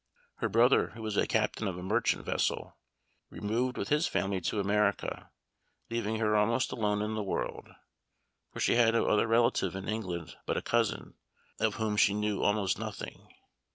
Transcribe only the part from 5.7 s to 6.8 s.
leaving her almost